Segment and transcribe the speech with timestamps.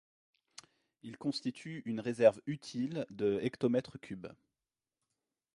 [1.03, 4.27] Il constitue une réserve utile de hm cubes.